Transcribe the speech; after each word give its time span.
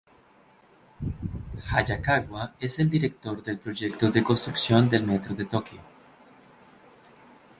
Hayakawa 1.69 2.55
es 2.59 2.79
el 2.79 2.89
director 2.89 3.43
del 3.43 3.59
proyecto 3.59 4.09
de 4.09 4.23
construcción 4.23 4.89
del 4.89 5.03
metro 5.05 5.35
de 5.35 5.45
Tokio. 5.45 5.79